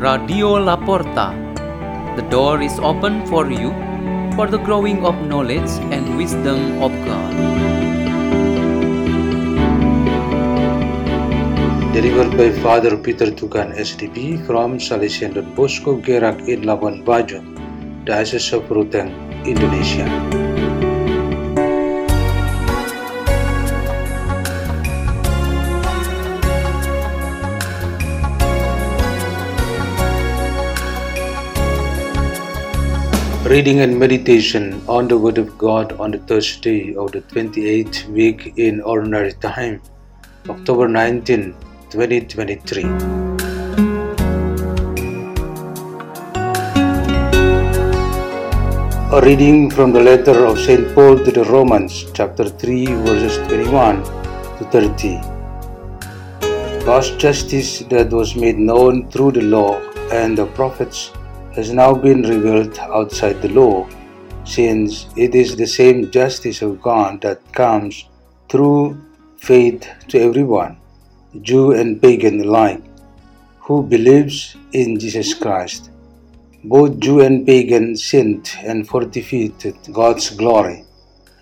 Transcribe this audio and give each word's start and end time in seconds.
Radio 0.00 0.56
La 0.56 0.78
Porta. 0.78 1.26
The 2.16 2.22
door 2.30 2.62
is 2.62 2.78
open 2.78 3.26
for 3.26 3.50
you 3.52 3.68
for 4.34 4.46
the 4.46 4.56
growing 4.56 5.04
of 5.04 5.14
knowledge 5.26 5.68
and 5.92 6.16
wisdom 6.16 6.80
of 6.80 6.90
God. 7.04 7.34
Delivered 11.92 12.32
by 12.38 12.48
Father 12.62 12.96
Peter 12.96 13.26
Tukan 13.26 13.76
SDB 13.76 14.40
from 14.46 14.78
Salesian 14.78 15.36
Bosco 15.54 16.00
Gerak 16.00 16.48
in 16.48 16.62
Labuan 16.62 17.04
Bajo, 17.04 17.44
Diocese 18.06 18.54
of 18.54 18.62
Ruteng, 18.70 19.12
Indonesia. 19.44 20.39
Reading 33.50 33.80
and 33.80 33.98
meditation 33.98 34.80
on 34.86 35.08
the 35.08 35.18
Word 35.18 35.36
of 35.36 35.58
God 35.58 35.94
on 35.98 36.12
the 36.12 36.18
Thursday 36.18 36.94
of 36.94 37.10
the 37.10 37.20
28th 37.20 38.04
week 38.06 38.52
in 38.56 38.80
Ordinary 38.80 39.32
Time, 39.32 39.82
October 40.48 40.86
19, 40.86 41.56
2023. 41.90 42.84
A 49.10 49.20
reading 49.20 49.68
from 49.68 49.92
the 49.92 50.00
letter 50.00 50.46
of 50.46 50.56
St. 50.56 50.94
Paul 50.94 51.18
to 51.18 51.32
the 51.32 51.42
Romans, 51.46 52.04
chapter 52.14 52.48
3, 52.48 52.86
verses 52.86 53.36
21 53.48 54.04
to 54.58 54.68
30. 54.70 55.18
God's 56.84 57.10
justice 57.16 57.80
that 57.94 58.10
was 58.10 58.36
made 58.36 58.58
known 58.58 59.10
through 59.10 59.32
the 59.32 59.42
law 59.42 59.80
and 60.12 60.38
the 60.38 60.46
prophets 60.46 61.10
has 61.54 61.72
now 61.72 61.92
been 61.92 62.22
revealed 62.22 62.78
outside 62.78 63.42
the 63.42 63.48
law, 63.48 63.88
since 64.44 65.06
it 65.16 65.34
is 65.34 65.56
the 65.56 65.66
same 65.66 66.10
justice 66.10 66.62
of 66.62 66.80
God 66.80 67.20
that 67.22 67.40
comes 67.52 68.08
through 68.48 69.00
faith 69.36 69.88
to 70.08 70.18
everyone, 70.18 70.76
Jew 71.42 71.72
and 71.72 72.00
pagan 72.00 72.40
alike, 72.40 72.82
who 73.58 73.82
believes 73.82 74.56
in 74.72 74.98
Jesus 74.98 75.34
Christ. 75.34 75.90
Both 76.64 77.00
Jew 77.00 77.20
and 77.20 77.46
pagan 77.46 77.96
sinned 77.96 78.50
and 78.62 78.86
forfeited 78.86 79.76
God's 79.92 80.30
glory, 80.30 80.84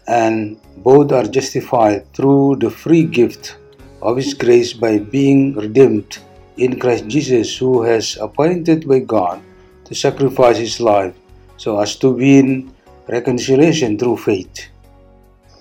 and 0.07 0.59
both 0.79 1.13
are 1.13 1.25
justified 1.25 2.13
through 2.15 2.57
the 2.57 2.71
free 2.71 3.05
gift 3.05 3.59
of 4.01 4.17
His 4.17 4.33
grace 4.33 4.73
by 4.73 4.99
being 4.99 5.55
redeemed 5.55 6.19
in 6.57 6.79
Christ 6.79 7.07
Jesus, 7.09 7.57
who 7.57 7.83
has 7.83 8.17
appointed 8.21 8.89
by 8.89 9.01
God 9.01 9.43
to 9.89 9.95
sacrifice 9.95 10.59
his 10.59 10.81
life 10.81 11.15
so 11.57 11.81
as 11.81 11.97
to 11.97 12.11
win 12.11 12.71
reconciliation 13.09 13.99
through 13.99 14.19
faith. 14.19 14.69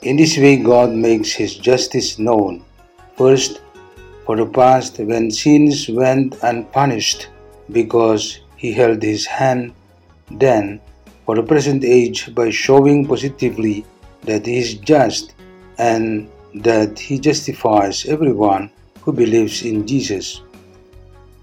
In 0.03 0.17
this 0.17 0.38
way, 0.38 0.58
God 0.58 0.92
makes 0.92 1.31
his 1.31 1.56
justice 1.56 2.19
known. 2.19 2.64
First, 3.17 3.61
for 4.25 4.36
the 4.36 4.45
past, 4.45 5.00
when 5.00 5.31
sins 5.31 5.89
went 5.89 6.36
unpunished 6.44 7.30
because 7.72 8.39
he 8.58 8.73
held 8.73 9.02
his 9.02 9.25
hand, 9.25 9.73
then, 10.30 10.81
for 11.25 11.36
the 11.36 11.44
present 11.44 11.84
age, 11.84 12.36
by 12.36 12.50
showing 12.52 13.08
positively 13.08 13.86
that 14.23 14.45
he 14.45 14.58
is 14.58 14.75
just 14.75 15.34
and 15.78 16.30
that 16.53 17.00
he 17.00 17.17
justifies 17.17 18.06
everyone 18.06 18.69
who 19.02 19.14
believes 19.14 19.64
in 19.64 19.88
Jesus. 19.88 20.41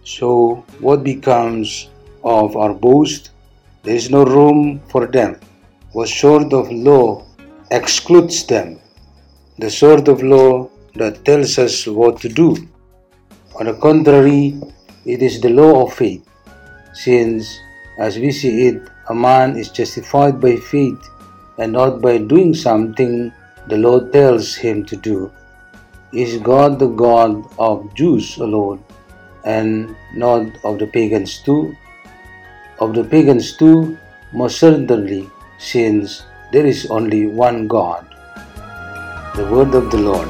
So, 0.05 0.65
what 0.81 1.03
becomes 1.03 1.89
of 2.25 2.57
our 2.57 2.75
boast, 2.75 3.31
there 3.83 3.95
is 3.95 4.11
no 4.11 4.25
room 4.25 4.81
for 4.89 5.07
them. 5.07 5.39
What 5.93 6.09
sort 6.09 6.53
of 6.53 6.73
law 6.73 7.25
excludes 7.71 8.47
them? 8.47 8.81
The 9.59 9.71
sort 9.71 10.09
of 10.09 10.23
law 10.23 10.71
that 10.95 11.25
tells 11.25 11.59
us 11.59 11.87
what 11.87 12.21
to 12.21 12.29
do. 12.29 12.57
On 13.61 13.67
the 13.67 13.75
contrary, 13.75 14.61
it 15.05 15.23
is 15.23 15.41
the 15.41 15.51
law 15.51 15.85
of 15.85 15.95
faith, 15.95 16.27
since, 16.93 17.61
as 17.99 18.19
we 18.19 18.33
see 18.33 18.69
it, 18.69 18.83
a 19.11 19.15
man 19.15 19.57
is 19.57 19.69
justified 19.69 20.41
by 20.41 20.57
faith 20.57 20.99
and 21.59 21.73
not 21.73 22.01
by 22.01 22.19
doing 22.19 22.55
something 22.55 23.33
the 23.69 23.77
law 23.77 24.01
tells 24.01 24.57
him 24.57 24.85
to 24.87 24.97
do. 24.97 25.31
Is 26.13 26.39
God 26.39 26.79
the 26.79 26.89
God 26.89 27.45
of 27.59 27.93
Jews 27.95 28.39
alone 28.39 28.83
and 29.45 29.95
not 30.15 30.47
of 30.65 30.79
the 30.79 30.87
pagans 30.87 31.39
too? 31.39 31.77
Of 32.85 32.95
the 32.95 33.03
pagans 33.03 33.57
too, 33.57 33.97
most 34.33 34.59
certainly, 34.59 35.31
since 35.59 36.25
there 36.53 36.67
is 36.67 36.87
only 36.91 37.27
one 37.27 37.67
God. 37.67 38.05
The 39.37 39.47
word 39.51 39.75
of 39.75 39.91
the 39.91 39.97
Lord. 39.97 40.29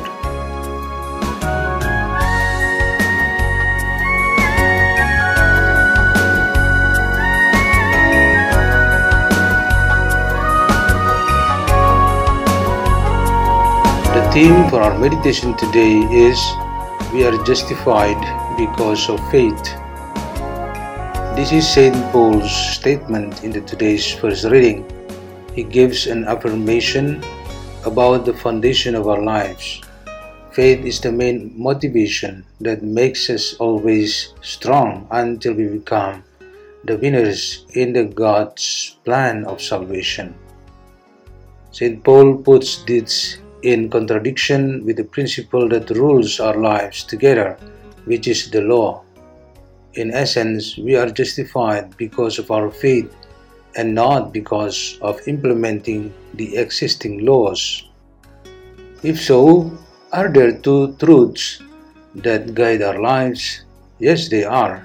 The 14.15 14.31
theme 14.33 14.71
for 14.71 14.81
our 14.81 14.97
meditation 14.99 15.57
today 15.57 15.95
is 16.27 16.39
We 17.13 17.25
are 17.25 17.37
justified 17.45 18.23
because 18.57 19.09
of 19.09 19.19
faith. 19.31 19.84
This 21.35 21.51
is 21.51 21.67
St. 21.67 21.99
Paul's 22.15 22.47
statement 22.47 23.43
in 23.43 23.51
the 23.51 23.61
today's 23.67 24.07
first 24.07 24.47
reading. 24.47 24.87
He 25.51 25.65
gives 25.67 26.07
an 26.07 26.31
affirmation 26.31 27.27
about 27.85 28.25
the 28.25 28.33
foundation 28.33 28.95
of 28.95 29.09
our 29.09 29.21
lives. 29.21 29.83
Faith 30.53 30.87
is 30.87 31.01
the 31.01 31.11
main 31.11 31.51
motivation 31.59 32.47
that 32.61 32.87
makes 32.87 33.29
us 33.31 33.59
always 33.59 34.33
strong 34.43 35.09
until 35.11 35.55
we 35.55 35.67
become 35.67 36.23
the 36.85 36.97
winners 36.99 37.67
in 37.75 37.93
the 37.93 38.05
God's 38.05 38.97
plan 39.03 39.45
of 39.51 39.61
salvation. 39.61 40.39
St. 41.73 41.99
Paul 42.05 42.39
puts 42.39 42.85
this 42.85 43.39
in 43.67 43.91
contradiction 43.91 44.87
with 44.87 45.03
the 45.03 45.11
principle 45.11 45.69
that 45.71 45.91
rules 45.91 46.39
our 46.39 46.57
lives 46.57 47.03
together, 47.03 47.59
which 48.05 48.29
is 48.29 48.53
the 48.53 48.63
law. 48.63 49.04
In 49.95 50.11
essence, 50.11 50.77
we 50.77 50.97
are 50.97 51.09
justified 51.09 51.97
because 51.97 52.41
of 52.41 52.51
our 52.51 52.69
faith 52.69 53.15
and 53.77 53.95
not 53.95 54.33
because 54.33 54.99
of 55.01 55.21
implementing 55.29 56.13
the 56.35 56.57
existing 56.57 57.25
laws. 57.25 57.85
If 59.05 59.21
so, 59.21 59.71
are 60.13 60.33
there 60.33 60.59
two 60.59 60.97
truths 60.99 61.63
that 62.17 62.55
guide 62.55 62.83
our 62.83 63.01
lives? 63.01 63.63
Yes, 64.01 64.29
they 64.29 64.43
are. 64.43 64.85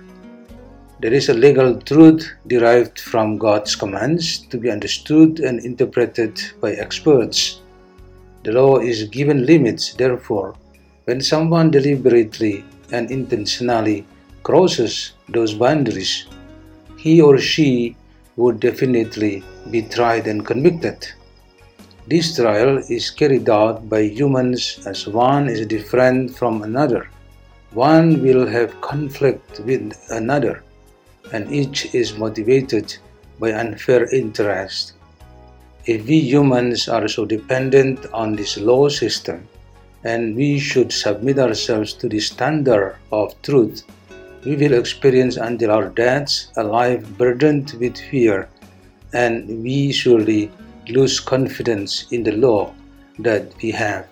There 1.00 1.14
is 1.14 1.30
a 1.30 1.34
legal 1.34 1.82
truth 1.82 2.30
derived 2.46 3.00
from 3.00 3.38
God's 3.38 3.74
commands 3.76 4.46
to 4.50 4.58
be 4.58 4.70
understood 4.70 5.40
and 5.40 5.60
interpreted 5.66 6.40
by 6.62 6.74
experts. 6.74 7.62
The 8.44 8.52
law 8.52 8.78
is 8.78 9.10
given 9.10 9.48
limits, 9.48 9.94
therefore, 9.94 10.56
when 11.06 11.22
someone 11.22 11.72
deliberately 11.72 12.64
and 12.92 13.10
intentionally 13.10 14.06
crosses 14.44 15.14
those 15.30 15.54
boundaries, 15.54 16.26
he 16.98 17.22
or 17.22 17.38
she 17.38 17.96
would 18.36 18.60
definitely 18.60 19.44
be 19.72 19.82
tried 19.82 20.28
and 20.28 20.46
convicted. 20.46 21.08
This 22.08 22.36
trial 22.36 22.78
is 22.90 23.12
carried 23.12 23.50
out 23.50 23.88
by 23.88 24.02
humans 24.02 24.80
as 24.88 25.08
one 25.08 25.48
is 25.48 25.68
different 25.68 26.36
from 26.36 26.64
another. 26.64 27.10
One 27.74 28.24
will 28.24 28.48
have 28.48 28.82
conflict 28.82 29.60
with 29.60 29.94
another, 30.10 30.64
and 31.34 31.52
each 31.52 31.94
is 31.94 32.18
motivated 32.18 32.98
by 33.40 33.54
unfair 33.54 34.06
interest. 34.14 34.94
If 35.86 36.08
we 36.08 36.20
humans 36.20 36.90
are 36.90 37.08
so 37.08 37.26
dependent 37.26 38.06
on 38.12 38.36
this 38.36 38.58
law 38.58 38.90
system, 38.90 39.48
and 40.04 40.36
we 40.36 40.58
should 40.58 40.92
submit 40.92 41.38
ourselves 41.38 41.94
to 41.94 42.10
the 42.10 42.20
standard 42.20 42.96
of 43.12 43.40
truth, 43.44 43.84
we 44.46 44.56
will 44.56 44.74
experience 44.74 45.38
until 45.38 45.72
our 45.72 45.90
deaths 45.90 46.52
a 46.58 46.64
life 46.64 47.08
burdened 47.18 47.74
with 47.80 47.98
fear, 47.98 48.48
and 49.14 49.64
we 49.64 49.92
surely 49.92 50.52
lose 50.88 51.20
confidence 51.20 52.06
in 52.12 52.24
the 52.24 52.32
law 52.32 52.74
that 53.20 53.54
we 53.62 53.72
have. 53.72 54.08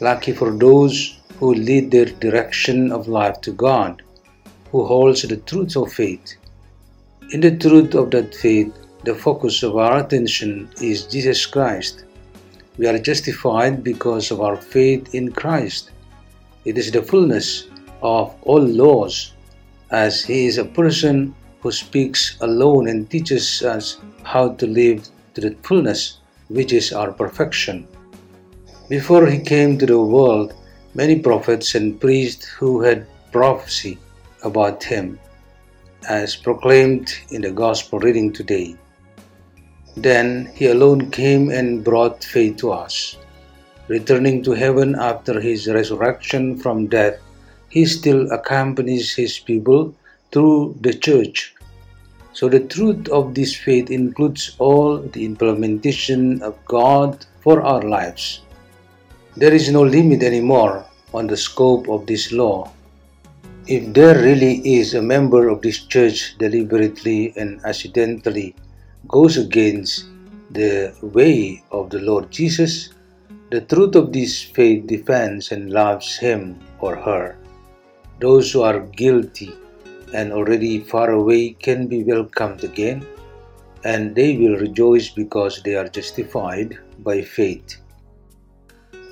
Lucky 0.00 0.32
for 0.32 0.50
those 0.56 1.18
who 1.38 1.54
lead 1.54 1.90
their 1.90 2.04
direction 2.06 2.92
of 2.92 3.08
life 3.08 3.40
to 3.40 3.52
God, 3.52 4.02
who 4.70 4.84
holds 4.84 5.22
the 5.22 5.36
truth 5.36 5.76
of 5.76 5.92
faith. 5.92 6.36
In 7.32 7.40
the 7.40 7.56
truth 7.56 7.94
of 7.94 8.10
that 8.12 8.34
faith, 8.34 8.72
the 9.04 9.14
focus 9.14 9.62
of 9.62 9.76
our 9.76 10.04
attention 10.04 10.68
is 10.80 11.06
Jesus 11.06 11.46
Christ. 11.46 12.04
We 12.76 12.86
are 12.86 12.98
justified 12.98 13.82
because 13.82 14.30
of 14.30 14.40
our 14.40 14.56
faith 14.56 15.14
in 15.14 15.32
Christ. 15.32 15.90
It 16.64 16.78
is 16.78 16.92
the 16.92 17.02
fullness 17.02 17.66
of 18.02 18.34
all 18.42 18.62
laws. 18.62 19.32
as 19.90 20.22
He 20.22 20.46
is 20.46 20.58
a 20.58 20.64
person 20.64 21.34
who 21.60 21.72
speaks 21.72 22.36
alone 22.40 22.88
and 22.88 23.10
teaches 23.10 23.62
us 23.62 23.98
how 24.22 24.52
to 24.54 24.66
live 24.66 25.08
to 25.34 25.40
the 25.40 25.56
fullness, 25.62 26.18
which 26.48 26.72
is 26.72 26.92
our 26.92 27.12
perfection. 27.12 27.88
Before 28.88 29.26
He 29.26 29.38
came 29.38 29.78
to 29.78 29.86
the 29.86 29.98
world, 29.98 30.54
many 30.94 31.18
prophets 31.18 31.74
and 31.74 32.00
priests 32.00 32.46
who 32.46 32.80
had 32.80 33.06
prophecy 33.32 33.98
about 34.42 34.82
Him, 34.82 35.18
as 36.08 36.36
proclaimed 36.36 37.12
in 37.30 37.42
the 37.42 37.50
Gospel 37.50 37.98
reading 37.98 38.32
today. 38.32 38.76
Then 39.96 40.50
He 40.54 40.66
alone 40.66 41.10
came 41.10 41.50
and 41.50 41.84
brought 41.84 42.22
faith 42.22 42.56
to 42.58 42.72
us. 42.72 43.16
Returning 43.88 44.42
to 44.44 44.52
heaven 44.52 44.94
after 44.94 45.40
His 45.40 45.66
resurrection 45.66 46.56
from 46.56 46.86
death, 46.86 47.18
He 47.68 47.84
still 47.84 48.30
accompanies 48.32 49.14
His 49.14 49.38
people 49.38 49.94
through 50.32 50.76
the 50.80 50.94
church. 50.94 51.54
So 52.32 52.48
the 52.48 52.60
truth 52.60 53.08
of 53.08 53.34
this 53.34 53.54
faith 53.54 53.90
includes 53.90 54.54
all 54.58 54.98
the 54.98 55.24
implementation 55.24 56.42
of 56.42 56.54
God 56.64 57.26
for 57.40 57.62
our 57.62 57.82
lives. 57.82 58.42
There 59.36 59.52
is 59.52 59.70
no 59.70 59.82
limit 59.82 60.22
anymore 60.22 60.86
on 61.12 61.26
the 61.26 61.36
scope 61.36 61.88
of 61.88 62.06
this 62.06 62.32
law. 62.32 62.70
If 63.66 63.92
there 63.92 64.16
really 64.16 64.62
is 64.64 64.94
a 64.94 65.02
member 65.02 65.48
of 65.48 65.62
this 65.62 65.84
church 65.84 66.38
deliberately 66.38 67.34
and 67.36 67.60
accidentally 67.64 68.54
goes 69.08 69.36
against 69.36 70.06
the 70.50 70.94
way 71.02 71.62
of 71.70 71.90
the 71.90 72.00
Lord 72.00 72.30
Jesus, 72.30 72.90
the 73.50 73.60
truth 73.60 73.94
of 73.94 74.12
this 74.12 74.42
faith 74.42 74.86
defends 74.86 75.52
and 75.52 75.70
loves 75.70 76.16
him 76.16 76.58
or 76.80 76.96
her. 76.96 77.36
Those 78.20 78.50
who 78.52 78.62
are 78.62 78.80
guilty 78.80 79.52
and 80.12 80.32
already 80.32 80.80
far 80.80 81.10
away 81.10 81.50
can 81.50 81.86
be 81.86 82.02
welcomed 82.02 82.64
again, 82.64 83.06
and 83.84 84.14
they 84.14 84.36
will 84.36 84.56
rejoice 84.56 85.08
because 85.10 85.62
they 85.62 85.76
are 85.76 85.88
justified 85.88 86.78
by 87.00 87.22
faith. 87.22 87.76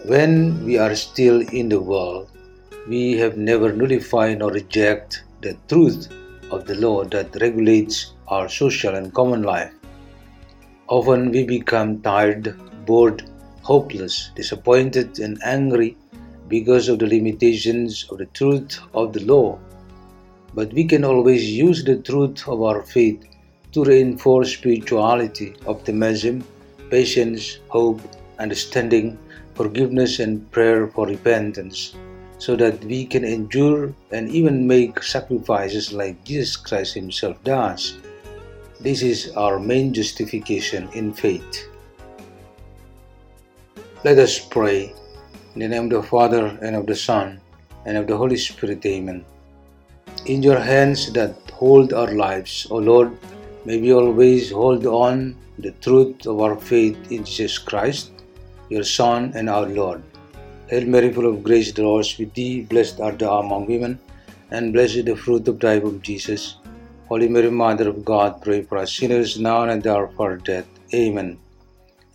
When 0.07 0.65
we 0.65 0.79
are 0.79 0.95
still 0.95 1.41
in 1.49 1.69
the 1.69 1.81
world, 1.81 2.31
we 2.89 3.13
have 3.19 3.37
never 3.37 3.73
nullified 3.73 4.43
or 4.43 4.51
reject 4.51 5.25
the 5.41 5.57
truth 5.69 6.09
of 6.51 6.67
the 6.67 6.75
law 6.75 7.05
that 7.05 7.41
regulates 7.41 8.13
our 8.29 8.49
social 8.49 8.95
and 8.95 9.15
common 9.15 9.43
life. 9.43 9.73
Often 10.89 11.31
we 11.31 11.45
become 11.45 12.01
tired, 12.03 12.55
bored, 12.87 13.23
hopeless, 13.63 14.31
disappointed, 14.35 15.19
and 15.19 15.39
angry 15.45 15.97
because 16.49 16.89
of 16.89 16.99
the 16.99 17.07
limitations 17.07 18.07
of 18.11 18.19
the 18.19 18.27
truth 18.27 18.79
of 18.95 19.13
the 19.13 19.25
law 19.25 19.59
but 20.57 20.73
we 20.73 20.85
can 20.85 21.05
always 21.05 21.45
use 21.45 21.85
the 21.85 21.99
truth 21.99 22.49
of 22.49 22.63
our 22.63 22.83
faith 22.83 23.23
to 23.73 23.85
reinforce 23.85 24.55
spirituality, 24.55 25.55
optimism, 25.67 26.43
patience, 26.91 27.59
hope, 27.69 28.01
understanding, 28.39 29.19
forgiveness, 29.55 30.19
and 30.19 30.51
prayer 30.51 30.89
for 30.89 31.07
repentance, 31.07 31.95
so 32.39 32.57
that 32.57 32.83
we 32.85 33.05
can 33.05 33.23
endure 33.23 33.93
and 34.13 34.31
even 34.31 34.67
make 34.67 35.03
sacrifices 35.03 35.93
like 35.93 36.25
Jesus 36.25 36.57
Christ 36.57 36.95
Himself 36.95 37.37
does. 37.45 37.99
This 38.81 39.03
is 39.03 39.33
our 39.37 39.61
main 39.61 39.93
justification 39.93 40.89
in 40.95 41.13
faith. 41.13 41.69
Let 44.05 44.19
us 44.19 44.39
pray. 44.39 44.95
In 45.57 45.63
the 45.63 45.69
name 45.69 45.85
of 45.85 45.91
the 45.91 46.03
Father, 46.03 46.57
and 46.63 46.77
of 46.77 46.87
the 46.87 46.95
Son, 46.95 47.41
and 47.85 47.97
of 47.97 48.07
the 48.07 48.17
Holy 48.17 48.37
Spirit. 48.37 48.87
Amen 48.87 49.25
in 50.27 50.43
your 50.43 50.59
hands 50.59 51.13
that 51.13 51.35
hold 51.53 51.93
our 51.93 52.13
lives. 52.13 52.67
O 52.71 52.77
Lord, 52.77 53.17
may 53.65 53.81
we 53.81 53.93
always 53.93 54.51
hold 54.51 54.87
on 54.87 55.37
the 55.59 55.71
truth 55.87 56.27
of 56.27 56.41
our 56.41 56.57
faith 56.57 56.97
in 57.11 57.25
Jesus 57.25 57.59
Christ, 57.59 58.11
your 58.69 58.85
Son 58.85 59.33
and 59.35 59.49
our 59.49 59.67
Lord. 59.67 60.03
Hail 60.69 60.87
Mary, 60.87 61.13
full 61.13 61.27
of 61.27 61.45
grace, 61.45 61.73
the 61.73 61.83
Lord 61.83 62.05
is 62.05 62.19
with 62.19 62.35
thee. 62.35 62.63
Blessed 62.63 63.01
art 63.01 63.21
thou 63.21 63.39
among 63.39 63.67
women, 63.67 63.99
and 64.51 64.73
blessed 64.73 64.97
is 64.97 65.05
the 65.05 65.17
fruit 65.17 65.47
of 65.47 65.61
thy 65.61 65.79
womb, 65.79 66.03
Jesus. 66.03 66.57
Holy 67.09 67.29
Mary, 67.29 67.51
Mother 67.51 67.89
of 67.89 68.05
God, 68.05 68.43
pray 68.43 68.63
for 68.63 68.79
us 68.79 68.93
sinners 68.93 69.39
now 69.39 69.63
and 69.63 69.71
at 69.71 69.83
the 69.85 69.95
hour 69.95 70.07
of 70.07 70.21
our 70.21 70.37
death. 70.37 70.67
Amen. 70.93 71.39